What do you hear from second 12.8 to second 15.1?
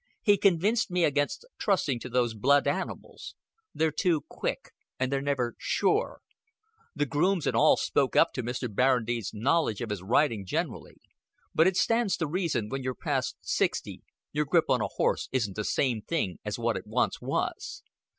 you're past sixty your grip on a